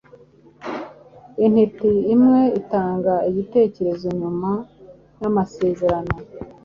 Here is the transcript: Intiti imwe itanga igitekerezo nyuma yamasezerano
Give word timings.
Intiti 1.45 1.89
imwe 2.13 2.41
itanga 2.59 3.13
igitekerezo 3.29 4.07
nyuma 4.19 4.51
yamasezerano 5.21 6.13